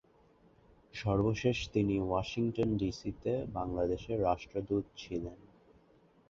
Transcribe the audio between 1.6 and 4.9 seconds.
তিনি ওয়াশিংটন ডিসিতে বাংলাদেশের রাষ্ট্রদূত